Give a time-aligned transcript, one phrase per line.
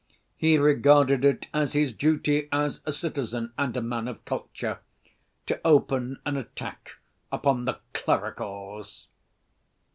[0.35, 4.79] He regarded it as his duty as a citizen and a man of culture
[5.45, 6.93] to open an attack
[7.31, 9.09] upon the "clericals."